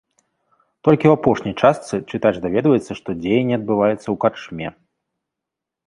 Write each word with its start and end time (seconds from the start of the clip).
Толькі 0.87 1.05
ў 1.09 1.13
апошняй 1.17 1.55
частцы 1.65 1.93
чытач 2.09 2.33
даведваецца, 2.47 2.91
што 3.03 3.09
дзеянне 3.21 3.55
адбываецца 3.63 4.05
ў 4.05 4.15
карчме. 4.25 4.67